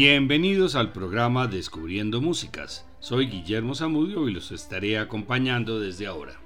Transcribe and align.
Bienvenidos 0.00 0.76
al 0.76 0.92
programa 0.92 1.48
Descubriendo 1.48 2.20
Músicas. 2.20 2.86
Soy 3.00 3.26
Guillermo 3.26 3.74
Zamudio 3.74 4.28
y 4.28 4.32
los 4.32 4.52
estaré 4.52 4.96
acompañando 4.96 5.80
desde 5.80 6.06
ahora. 6.06 6.38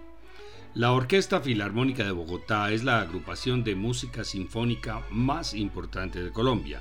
La 0.72 0.92
Orquesta 0.92 1.38
Filarmónica 1.38 2.02
de 2.02 2.12
Bogotá 2.12 2.73
es 2.73 2.82
la 2.82 3.02
agrupación 3.02 3.62
de 3.62 3.74
música 3.74 4.24
sinfónica 4.24 5.02
más 5.10 5.52
importante 5.52 6.24
de 6.24 6.32
Colombia. 6.32 6.80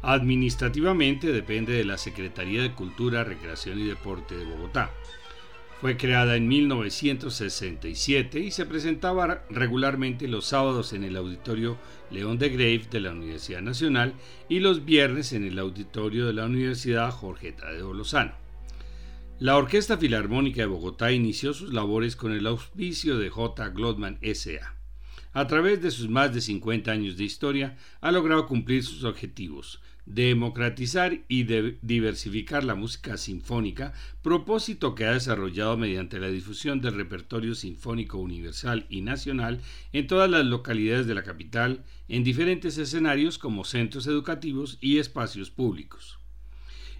Administrativamente 0.00 1.30
depende 1.32 1.74
de 1.74 1.84
la 1.84 1.98
Secretaría 1.98 2.62
de 2.62 2.72
Cultura, 2.72 3.22
Recreación 3.22 3.78
y 3.78 3.84
Deporte 3.84 4.38
de 4.38 4.46
Bogotá. 4.46 4.90
Fue 5.80 5.96
creada 5.96 6.36
en 6.36 6.46
1967 6.46 8.38
y 8.38 8.50
se 8.50 8.66
presentaba 8.66 9.44
regularmente 9.48 10.28
los 10.28 10.44
sábados 10.44 10.92
en 10.92 11.04
el 11.04 11.16
Auditorio 11.16 11.78
León 12.10 12.36
de 12.36 12.50
Grave 12.50 12.82
de 12.90 13.00
la 13.00 13.12
Universidad 13.12 13.62
Nacional 13.62 14.12
y 14.50 14.60
los 14.60 14.84
viernes 14.84 15.32
en 15.32 15.46
el 15.46 15.58
Auditorio 15.58 16.26
de 16.26 16.34
la 16.34 16.44
Universidad 16.44 17.10
Jorge 17.10 17.52
Tadeo 17.52 17.94
Lozano. 17.94 18.32
La 19.38 19.56
Orquesta 19.56 19.96
Filarmónica 19.96 20.60
de 20.60 20.66
Bogotá 20.66 21.12
inició 21.12 21.54
sus 21.54 21.72
labores 21.72 22.14
con 22.14 22.32
el 22.32 22.46
auspicio 22.46 23.16
de 23.16 23.30
J. 23.30 23.70
Glotman 23.70 24.18
S.A. 24.20 24.74
A 25.32 25.46
través 25.46 25.80
de 25.80 25.90
sus 25.90 26.10
más 26.10 26.34
de 26.34 26.42
50 26.42 26.90
años 26.90 27.16
de 27.16 27.24
historia, 27.24 27.78
ha 28.02 28.12
logrado 28.12 28.46
cumplir 28.46 28.84
sus 28.84 29.04
objetivos, 29.04 29.80
democratizar 30.12 31.20
y 31.28 31.44
diversificar 31.82 32.64
la 32.64 32.74
música 32.74 33.16
sinfónica, 33.16 33.92
propósito 34.22 34.94
que 34.94 35.04
ha 35.04 35.12
desarrollado 35.12 35.76
mediante 35.76 36.18
la 36.18 36.28
difusión 36.28 36.80
del 36.80 36.94
repertorio 36.94 37.54
sinfónico 37.54 38.18
universal 38.18 38.86
y 38.88 39.02
nacional 39.02 39.60
en 39.92 40.06
todas 40.06 40.28
las 40.28 40.44
localidades 40.44 41.06
de 41.06 41.14
la 41.14 41.22
capital, 41.22 41.84
en 42.08 42.24
diferentes 42.24 42.76
escenarios 42.76 43.38
como 43.38 43.64
centros 43.64 44.06
educativos 44.06 44.78
y 44.80 44.98
espacios 44.98 45.50
públicos. 45.50 46.18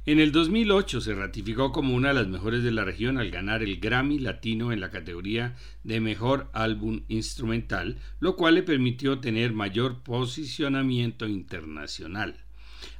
En 0.07 0.19
el 0.19 0.33
2008 0.33 1.03
se 1.03 1.15
ratificó 1.15 1.73
como 1.73 1.95
una 1.95 2.09
de 2.09 2.15
las 2.15 2.29
mejores 2.29 2.63
de 2.63 2.71
la 2.71 2.85
región 2.85 3.19
al 3.19 3.31
ganar 3.31 3.63
el 3.63 3.81
Grammy 3.81 4.19
Latino 4.19 4.73
en 4.73 4.81
la 4.81 4.91
categoría 4.91 5.57
de 5.85 6.01
Mejor 6.01 6.49
Álbum 6.55 7.03
Instrumental, 7.09 7.99
lo 8.19 8.35
cual 8.35 8.55
le 8.55 8.63
permitió 8.63 9.19
tener 9.19 9.53
mayor 9.53 10.03
posicionamiento 10.03 11.29
internacional. 11.29 12.37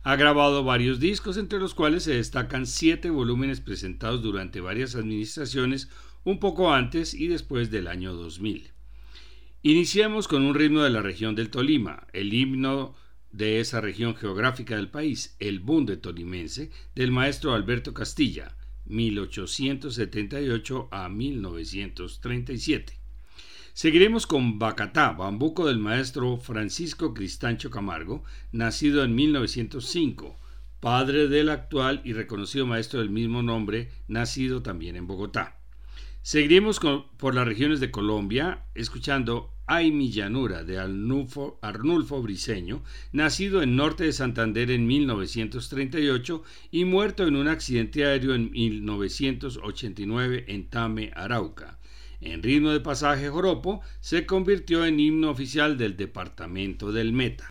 Ha 0.03 0.17
grabado 0.17 0.65
varios 0.65 0.99
discos, 0.99 1.37
entre 1.37 1.59
los 1.59 1.75
cuales 1.75 2.05
se 2.05 2.15
destacan 2.15 2.67
siete 2.67 3.11
volúmenes 3.11 3.61
presentados 3.61 4.23
durante 4.23 4.61
varias 4.61 4.95
administraciones 4.95 5.91
un 6.25 6.41
poco 6.41 6.73
antes 6.73 7.13
y 7.13 7.29
después 7.29 7.71
del 7.71 7.87
año 7.87 8.15
2000. 8.15 8.71
Iniciamos 9.63 10.27
con 10.27 10.43
un 10.43 10.55
ritmo 10.55 10.81
de 10.81 10.89
la 10.89 11.03
región 11.03 11.35
del 11.35 11.51
Tolima, 11.51 12.07
el 12.15 12.33
himno 12.33 12.95
de 13.31 13.61
esa 13.61 13.83
región 13.83 14.17
geográfica 14.17 14.77
del 14.77 14.89
país, 14.89 15.37
el 15.39 15.61
bunde 15.61 15.99
tolimense, 15.99 16.71
del 16.95 17.13
maestro 17.13 17.53
Alberto 17.53 17.93
Castilla, 17.93 18.57
1878 18.87 20.89
a 20.91 21.11
1937. 21.11 23.00
Seguiremos 23.83 24.27
con 24.27 24.59
Bacatá, 24.59 25.13
bambuco 25.13 25.67
del 25.67 25.79
maestro 25.79 26.37
Francisco 26.37 27.15
Cristancho 27.15 27.71
Camargo, 27.71 28.25
nacido 28.53 29.03
en 29.05 29.15
1905, 29.15 30.37
padre 30.81 31.29
del 31.29 31.49
actual 31.49 32.03
y 32.05 32.13
reconocido 32.13 32.67
maestro 32.67 33.01
del 33.01 33.09
mismo 33.09 33.43
nombre, 33.43 33.91
nacido 34.07 34.61
también 34.61 34.97
en 34.97 35.07
Bogotá. 35.07 35.57
Seguiremos 36.21 36.79
por 37.17 37.35
las 37.35 37.49
regiones 37.49 37.81
de 37.81 37.91
Colombia, 37.91 38.67
escuchando 38.75 39.55
Ay 39.65 39.93
mi 39.93 40.13
llanura 40.13 40.63
de 40.63 40.77
Arnulfo, 40.79 41.59
Arnulfo 41.63 42.21
Briceño, 42.21 42.83
nacido 43.13 43.63
en 43.63 43.77
norte 43.77 44.05
de 44.05 44.13
Santander 44.13 44.71
en 44.73 44.87
1938 44.87 46.43
y 46.71 46.85
muerto 46.85 47.27
en 47.27 47.35
un 47.35 47.49
accidente 47.49 48.05
aéreo 48.05 48.35
en 48.35 48.51
1989 48.51 50.45
en 50.49 50.69
Tame, 50.69 51.13
Arauca 51.17 51.80
en 52.21 52.43
ritmo 52.43 52.71
de 52.71 52.81
pasaje 52.81 53.29
joropo, 53.29 53.81
se 54.01 54.27
convirtió 54.27 54.85
en 54.85 55.01
himno 55.01 55.31
oficial 55.31 55.77
del 55.77 55.97
departamento 55.97 56.93
del 56.93 57.13
Meta. 57.13 57.50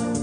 you. 0.00 0.19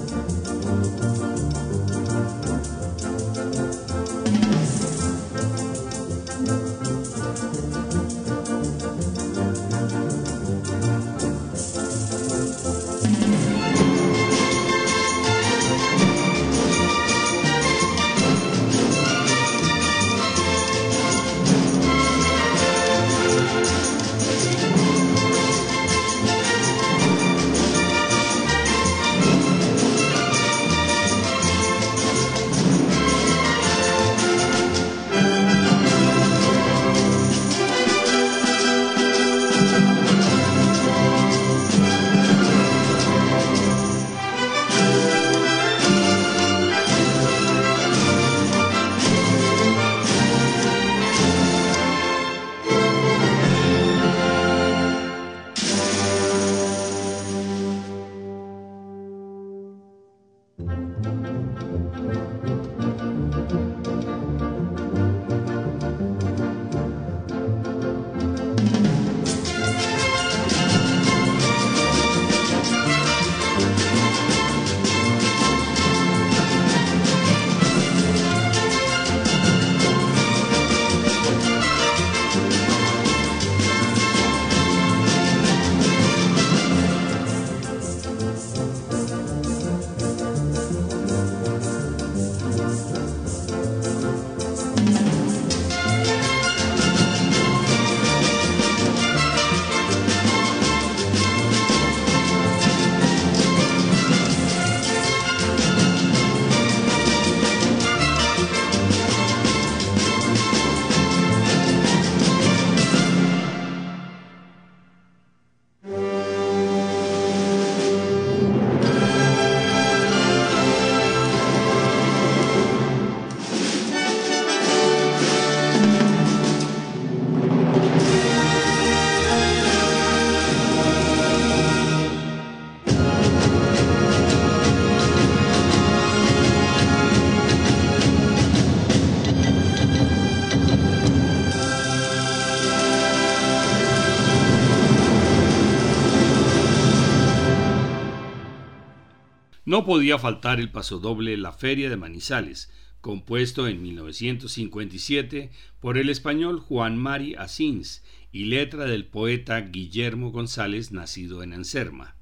No 149.68 149.84
podía 149.84 150.18
faltar 150.18 150.62
el 150.62 150.72
pasodoble 150.72 151.36
La 151.36 151.52
Feria 151.52 151.90
de 151.90 151.98
Manizales, 151.98 152.72
compuesto 153.02 153.68
en 153.68 153.82
1957 153.82 155.52
por 155.82 155.98
el 155.98 156.10
español 156.10 156.62
Juan 156.62 156.98
Mari 156.98 157.36
Asins 157.36 158.02
y 158.32 158.46
letra 158.46 158.86
del 158.86 159.08
poeta 159.08 159.60
Guillermo 159.60 160.32
González, 160.32 160.94
nacido 160.94 161.44
en 161.44 161.52
Anserma. 161.52 162.16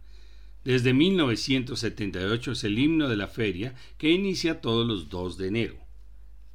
Desde 0.64 0.96
1978 0.96 2.54
es 2.54 2.64
el 2.64 2.80
himno 2.80 3.10
de 3.10 3.16
la 3.16 3.28
feria 3.28 3.76
que 4.00 4.10
inicia 4.10 4.60
todos 4.60 4.88
los 4.88 5.10
2 5.10 5.38
de 5.38 5.48
enero. 5.48 5.78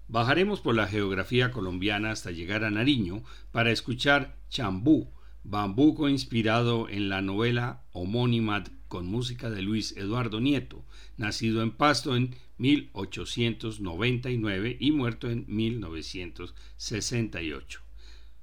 Bajaremos 0.09 0.61
por 0.61 0.75
la 0.75 0.89
geografía 0.89 1.53
colombiana 1.53 2.11
hasta 2.11 2.33
llegar 2.33 2.65
a 2.65 2.71
Nariño 2.73 3.23
para 3.53 3.71
escuchar 3.71 4.41
Chambú, 4.49 5.13
bambuco 5.45 6.09
inspirado 6.09 6.89
en 6.89 7.09
la 7.09 7.23
novela 7.23 7.85
homónima 7.93 8.65
con 8.91 9.07
música 9.07 9.49
de 9.49 9.63
Luis 9.63 9.97
Eduardo 9.97 10.39
Nieto, 10.41 10.85
nacido 11.17 11.63
en 11.63 11.71
Pasto 11.71 12.17
en 12.17 12.35
1899 12.59 14.77
y 14.81 14.91
muerto 14.91 15.31
en 15.31 15.45
1968. 15.47 17.83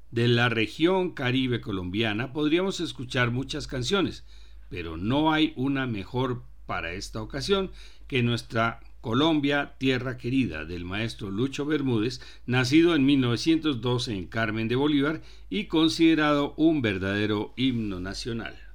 De 0.09 0.29
la 0.29 0.47
región 0.47 1.11
caribe 1.11 1.59
colombiana 1.59 2.31
podríamos 2.31 2.79
escuchar 2.79 3.29
muchas 3.29 3.67
canciones, 3.67 4.23
pero 4.69 4.95
no 4.95 5.33
hay 5.33 5.51
una 5.57 5.85
mejor 5.85 6.43
para 6.65 6.93
esta 6.93 7.21
ocasión 7.21 7.71
que 8.07 8.23
nuestra 8.23 8.79
Colombia, 9.01 9.75
tierra 9.77 10.17
querida 10.17 10.63
del 10.63 10.85
maestro 10.85 11.29
Lucho 11.29 11.65
Bermúdez, 11.65 12.21
nacido 12.45 12.95
en 12.95 13.05
1912 13.05 14.13
en 14.13 14.27
Carmen 14.27 14.69
de 14.69 14.77
Bolívar 14.77 15.21
y 15.49 15.65
considerado 15.65 16.53
un 16.55 16.81
verdadero 16.81 17.53
himno 17.57 17.99
nacional. 17.99 18.66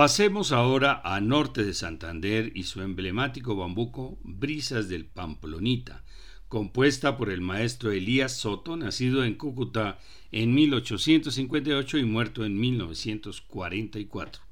Pasemos 0.00 0.50
ahora 0.50 1.02
a 1.04 1.20
norte 1.20 1.62
de 1.62 1.74
Santander 1.74 2.52
y 2.54 2.62
su 2.62 2.80
emblemático 2.80 3.54
bambuco 3.54 4.18
Brisas 4.22 4.88
del 4.88 5.04
Pamplonita, 5.04 6.04
compuesta 6.48 7.18
por 7.18 7.28
el 7.28 7.42
maestro 7.42 7.92
Elías 7.92 8.34
Soto, 8.34 8.78
nacido 8.78 9.24
en 9.24 9.34
Cúcuta 9.34 9.98
en 10.32 10.54
1858 10.54 11.98
y 11.98 12.04
muerto 12.04 12.46
en 12.46 12.58
1944. 12.58 14.42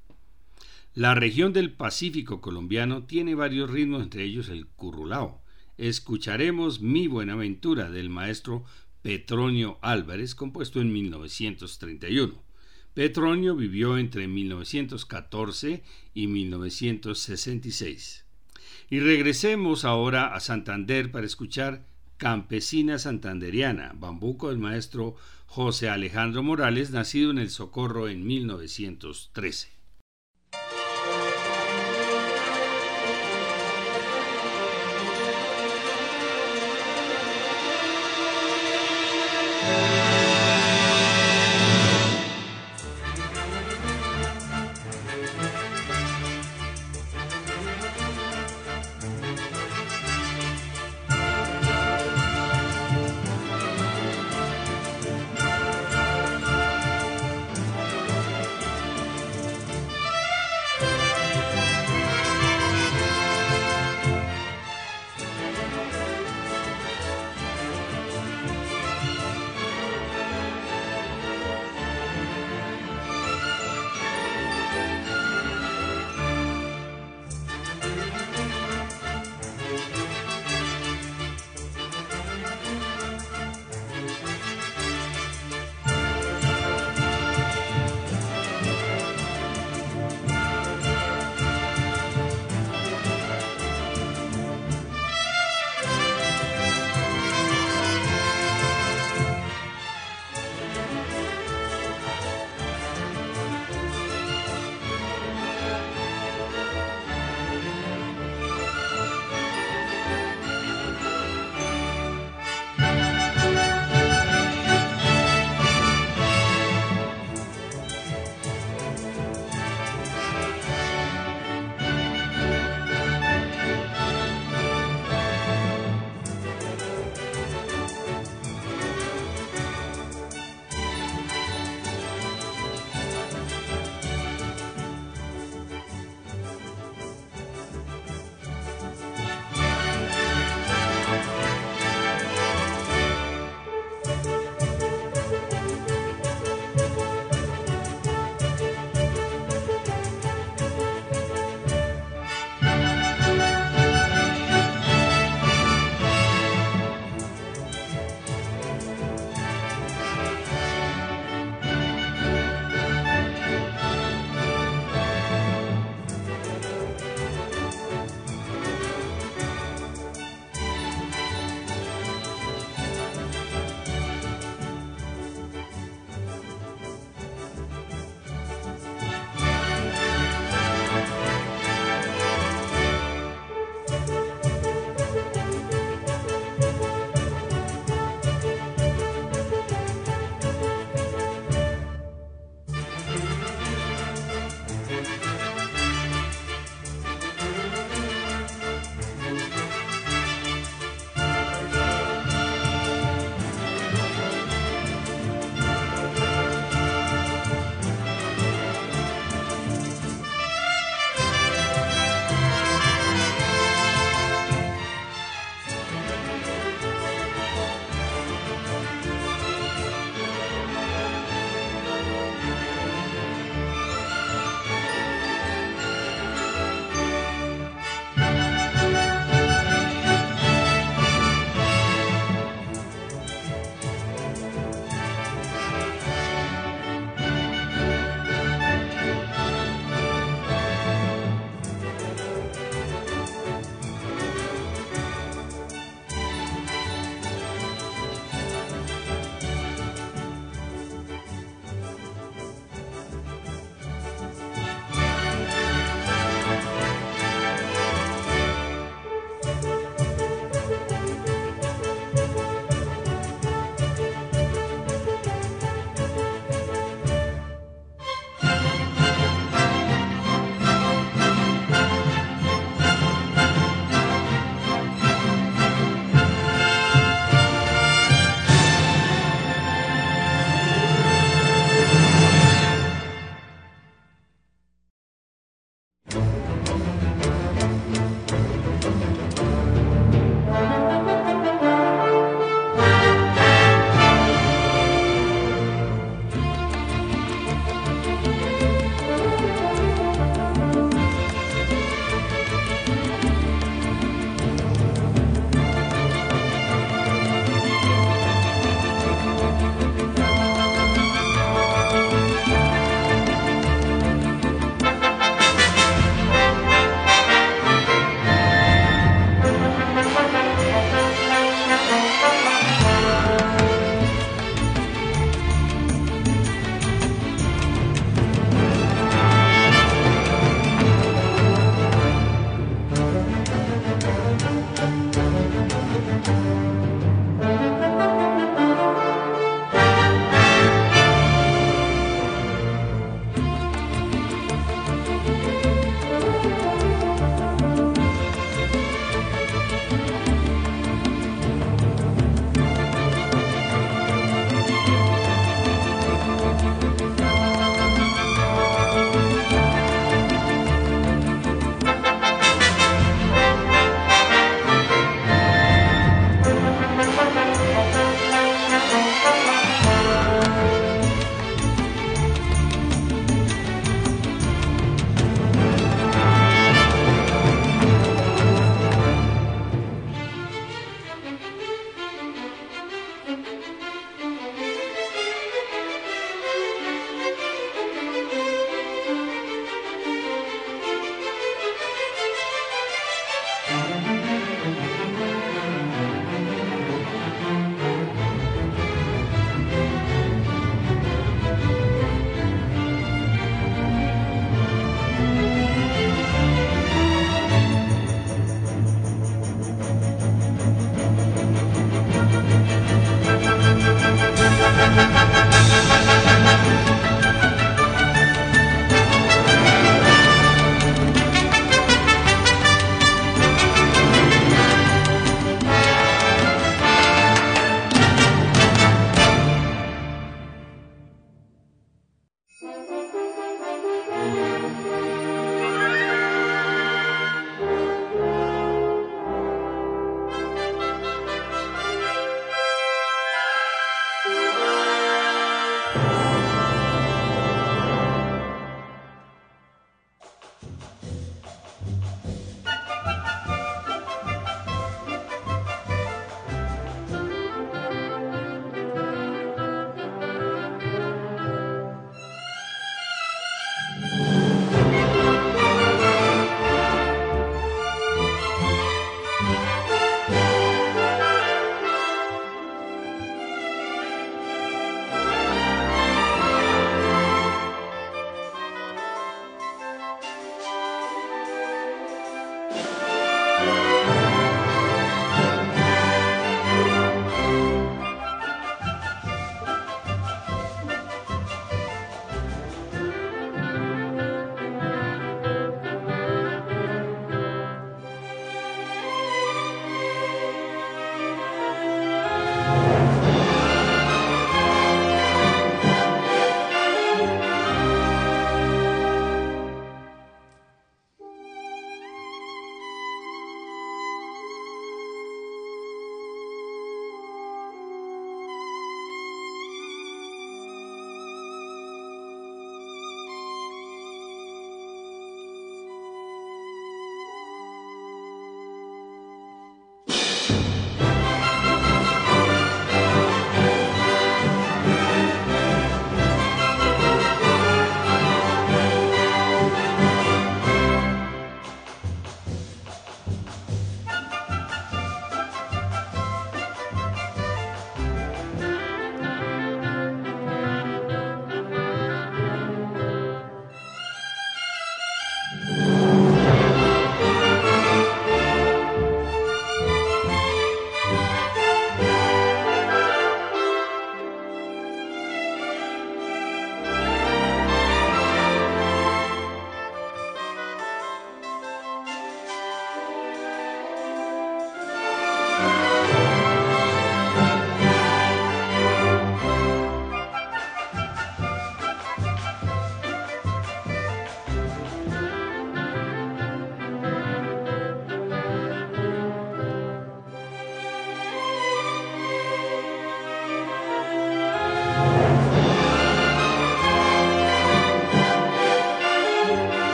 La 0.93 1.15
región 1.15 1.55
del 1.55 1.73
Pacífico 1.73 2.43
colombiano 2.43 3.05
tiene 3.05 3.35
varios 3.35 3.71
ritmos, 3.71 4.03
entre 4.03 4.25
ellos 4.25 4.51
el 4.51 4.67
currulao. 4.67 5.41
Escucharemos 5.79 6.83
Mi 6.83 7.07
Buenaventura 7.07 7.89
del 7.91 8.11
maestro 8.11 8.67
Petronio 9.01 9.79
Álvarez, 9.81 10.35
compuesto 10.35 10.83
en 10.83 10.93
1931. 10.93 12.48
Petronio 12.99 13.55
vivió 13.55 13.97
entre 13.97 14.27
1914 14.27 15.85
y 16.15 16.27
1966. 16.27 18.25
Y 18.91 18.99
regresemos 18.99 19.85
ahora 19.85 20.35
a 20.35 20.41
Santander 20.41 21.13
para 21.13 21.25
escuchar 21.25 21.87
Campesina 22.17 22.99
Santanderiana, 22.99 23.93
bambuco 23.95 24.49
del 24.49 24.59
maestro 24.59 25.15
José 25.47 25.89
Alejandro 25.89 26.43
Morales, 26.43 26.91
nacido 26.91 27.31
en 27.31 27.39
El 27.39 27.51
Socorro 27.51 28.09
en 28.09 28.27
1913. 28.27 29.78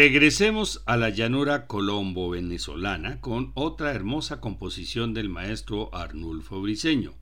Regresemos 0.00 0.84
a 0.86 0.96
la 0.96 1.10
llanura 1.10 1.66
colombo-venezolana 1.66 3.20
con 3.20 3.50
otra 3.54 3.90
hermosa 3.90 4.40
composición 4.40 5.12
del 5.12 5.28
maestro 5.28 5.92
Arnulfo 5.92 6.60
Briceño, 6.60 7.14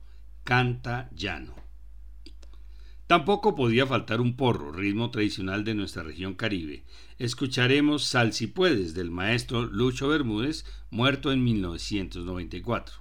Canta 0.43 1.09
Llano. 1.11 1.55
Tampoco 3.07 3.55
podía 3.55 3.87
faltar 3.87 4.21
un 4.21 4.37
porro, 4.37 4.71
ritmo 4.71 5.09
tradicional 5.09 5.63
de 5.63 5.73
nuestra 5.73 6.03
región 6.03 6.35
caribe. 6.35 6.83
Escucharemos 7.17 8.03
Sal 8.03 8.31
si 8.31 8.45
puedes 8.45 8.93
del 8.93 9.09
maestro 9.09 9.65
Lucho 9.65 10.09
Bermúdez, 10.09 10.63
muerto 10.91 11.31
en 11.31 11.43
1994. 11.43 12.93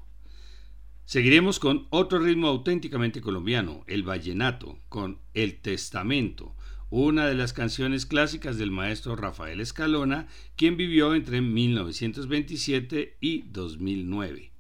Seguiremos 1.05 1.61
con 1.61 1.87
otro 1.91 2.21
ritmo 2.21 2.49
auténticamente 2.49 3.21
colombiano, 3.21 3.85
el 3.89 4.05
vallenato, 4.05 4.79
con 4.89 5.19
El 5.35 5.61
Testamento, 5.61 6.56
una 6.91 7.27
de 7.27 7.35
las 7.35 7.53
canciones 7.53 8.07
clásicas 8.07 8.59
del 8.59 8.71
maestro 8.71 9.17
Rafael 9.17 9.61
Escalona, 9.61 10.29
quien 10.57 10.77
vivió 10.77 11.15
entre 11.15 11.41
1927 11.41 13.17
y 13.21 13.43
2009. 13.43 14.53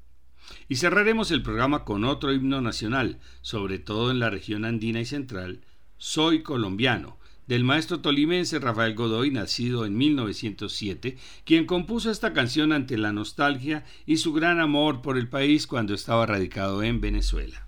Y 0.68 0.76
cerraremos 0.76 1.30
el 1.30 1.42
programa 1.42 1.84
con 1.84 2.04
otro 2.04 2.32
himno 2.32 2.60
nacional, 2.60 3.20
sobre 3.40 3.78
todo 3.78 4.10
en 4.10 4.18
la 4.18 4.30
región 4.30 4.64
andina 4.64 5.00
y 5.00 5.04
central, 5.04 5.62
Soy 5.98 6.42
colombiano, 6.42 7.18
del 7.46 7.64
maestro 7.64 8.00
tolimense 8.00 8.58
Rafael 8.58 8.94
Godoy, 8.94 9.30
nacido 9.30 9.86
en 9.86 9.96
1907, 9.96 11.16
quien 11.44 11.64
compuso 11.64 12.10
esta 12.10 12.32
canción 12.32 12.72
ante 12.72 12.98
la 12.98 13.12
nostalgia 13.12 13.84
y 14.04 14.16
su 14.16 14.32
gran 14.32 14.60
amor 14.60 15.00
por 15.00 15.16
el 15.16 15.28
país 15.28 15.66
cuando 15.66 15.94
estaba 15.94 16.26
radicado 16.26 16.82
en 16.82 17.00
Venezuela. 17.00 17.66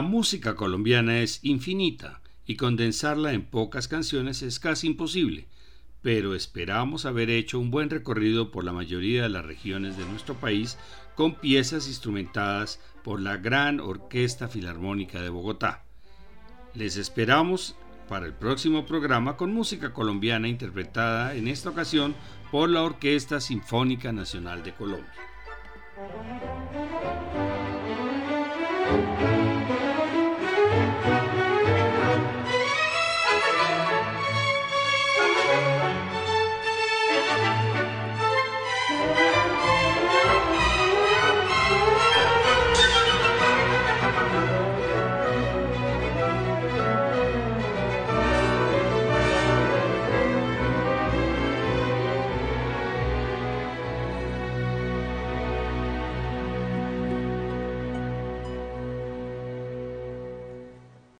La 0.00 0.06
música 0.06 0.56
colombiana 0.56 1.20
es 1.20 1.40
infinita 1.42 2.22
y 2.46 2.56
condensarla 2.56 3.34
en 3.34 3.44
pocas 3.44 3.86
canciones 3.86 4.40
es 4.40 4.58
casi 4.58 4.86
imposible, 4.86 5.46
pero 6.00 6.34
esperamos 6.34 7.04
haber 7.04 7.28
hecho 7.28 7.58
un 7.58 7.70
buen 7.70 7.90
recorrido 7.90 8.50
por 8.50 8.64
la 8.64 8.72
mayoría 8.72 9.24
de 9.24 9.28
las 9.28 9.44
regiones 9.44 9.98
de 9.98 10.06
nuestro 10.06 10.36
país 10.36 10.78
con 11.16 11.34
piezas 11.34 11.86
instrumentadas 11.86 12.80
por 13.04 13.20
la 13.20 13.36
Gran 13.36 13.78
Orquesta 13.78 14.48
Filarmónica 14.48 15.20
de 15.20 15.28
Bogotá. 15.28 15.84
Les 16.72 16.96
esperamos 16.96 17.76
para 18.08 18.24
el 18.24 18.32
próximo 18.32 18.86
programa 18.86 19.36
con 19.36 19.52
música 19.52 19.92
colombiana 19.92 20.48
interpretada 20.48 21.34
en 21.34 21.46
esta 21.46 21.68
ocasión 21.68 22.14
por 22.50 22.70
la 22.70 22.84
Orquesta 22.84 23.38
Sinfónica 23.38 24.12
Nacional 24.12 24.62
de 24.62 24.72
Colombia. 24.72 25.12